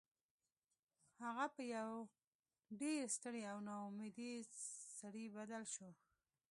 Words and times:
هغه 1.23 1.45
په 1.55 1.61
یو 1.75 1.89
ډیر 2.81 3.01
ستړي 3.15 3.43
او 3.51 3.57
ناامیده 3.67 4.31
سړي 4.99 5.25
بدل 5.37 5.63
شو 5.73 5.89